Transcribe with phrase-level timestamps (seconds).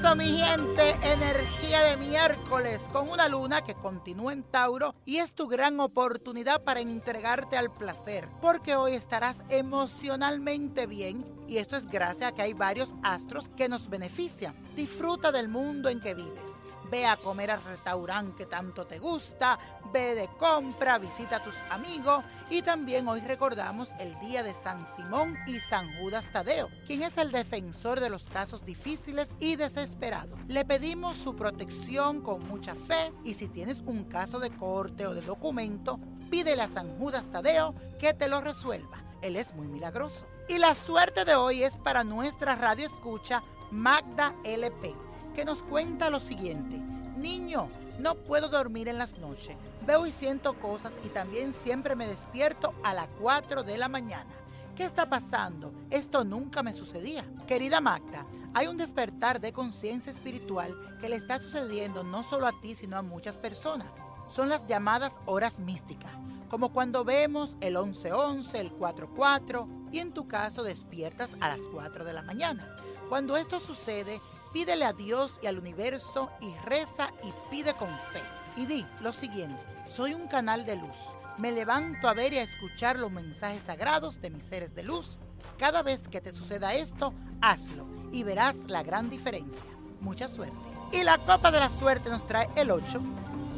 [0.00, 5.34] Bueno, mi gente, energía de miércoles con una luna que continúa en Tauro y es
[5.34, 11.86] tu gran oportunidad para entregarte al placer, porque hoy estarás emocionalmente bien y esto es
[11.86, 14.54] gracias a que hay varios astros que nos benefician.
[14.76, 16.63] Disfruta del mundo en que vives
[16.94, 19.58] ve a comer al restaurante que tanto te gusta,
[19.92, 24.86] ve de compra, visita a tus amigos y también hoy recordamos el día de San
[24.86, 30.38] Simón y San Judas Tadeo, quien es el defensor de los casos difíciles y desesperados.
[30.46, 35.14] Le pedimos su protección con mucha fe y si tienes un caso de corte o
[35.14, 35.98] de documento,
[36.30, 39.02] pídele a San Judas Tadeo que te lo resuelva.
[39.20, 40.28] Él es muy milagroso.
[40.48, 44.94] Y la suerte de hoy es para nuestra radio escucha Magda LP
[45.34, 46.80] que nos cuenta lo siguiente.
[47.16, 47.68] Niño,
[48.00, 49.56] no puedo dormir en las noches.
[49.86, 54.26] Veo y siento cosas y también siempre me despierto a las 4 de la mañana.
[54.74, 55.72] ¿Qué está pasando?
[55.90, 57.24] Esto nunca me sucedía.
[57.46, 62.60] Querida Magda, hay un despertar de conciencia espiritual que le está sucediendo no solo a
[62.60, 63.86] ti, sino a muchas personas.
[64.28, 66.10] Son las llamadas horas místicas,
[66.48, 72.04] como cuando vemos el 1111, el 44 y en tu caso despiertas a las 4
[72.04, 72.76] de la mañana.
[73.08, 74.20] Cuando esto sucede,
[74.54, 78.22] Pídele a Dios y al universo y reza y pide con fe.
[78.56, 80.96] Y di lo siguiente, soy un canal de luz.
[81.38, 85.18] Me levanto a ver y a escuchar los mensajes sagrados de mis seres de luz.
[85.58, 89.64] Cada vez que te suceda esto, hazlo y verás la gran diferencia.
[90.00, 90.54] Mucha suerte.
[90.92, 93.00] Y la copa de la suerte nos trae el 8,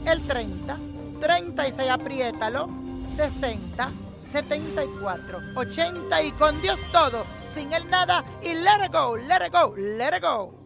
[0.07, 0.79] el 30,
[1.21, 2.71] 36, apriétalo,
[3.17, 3.91] 60,
[4.33, 9.53] 74, 80 y con Dios todo, sin el nada y let it go, let it
[9.53, 10.66] go, let it go.